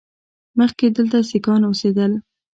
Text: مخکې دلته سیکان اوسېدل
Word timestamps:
مخکې 0.59 0.85
دلته 0.97 1.17
سیکان 1.31 1.61
اوسېدل 1.65 2.11